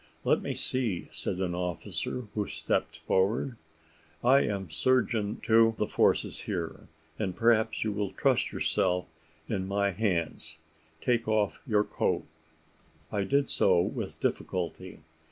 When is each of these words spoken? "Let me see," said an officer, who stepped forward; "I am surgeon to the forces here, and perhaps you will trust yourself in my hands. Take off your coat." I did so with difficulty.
"Let 0.23 0.41
me 0.41 0.55
see," 0.55 1.03
said 1.11 1.37
an 1.39 1.53
officer, 1.53 2.21
who 2.33 2.47
stepped 2.47 2.97
forward; 2.97 3.55
"I 4.23 4.39
am 4.39 4.71
surgeon 4.71 5.39
to 5.43 5.75
the 5.77 5.85
forces 5.85 6.39
here, 6.39 6.87
and 7.19 7.35
perhaps 7.35 7.83
you 7.83 7.91
will 7.93 8.09
trust 8.11 8.51
yourself 8.51 9.05
in 9.47 9.67
my 9.67 9.91
hands. 9.91 10.57
Take 11.01 11.27
off 11.27 11.61
your 11.67 11.83
coat." 11.83 12.25
I 13.11 13.23
did 13.25 13.47
so 13.47 13.79
with 13.79 14.19
difficulty. 14.19 15.01